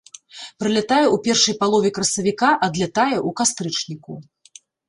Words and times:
Прылятае 0.63 1.03
ў 1.15 1.17
першай 1.27 1.55
палове 1.61 1.89
красавіка, 1.99 2.49
адлятае 2.69 3.13
ў 3.13 3.29
кастрычніку. 3.43 4.19